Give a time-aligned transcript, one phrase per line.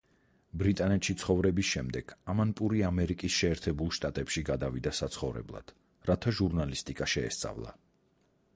[0.59, 5.75] ბრიტანეთში ცხოვრების შემდეგ ამანპური ამერიკის შეერთებულ შტატებში გადავიდა საცხოვრებლად,
[6.11, 7.77] რათა ჟურნალისტიკა შეესწავლა.